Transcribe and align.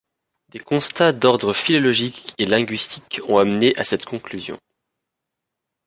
Des 0.49 0.57
constats 0.57 1.13
d'ordre 1.13 1.53
philologique 1.53 2.33
et 2.39 2.47
linguistique 2.47 3.17
les 3.23 3.31
ont 3.31 3.37
amené 3.37 3.75
à 3.77 3.83
cette 3.83 4.03
conclusion. 4.05 4.57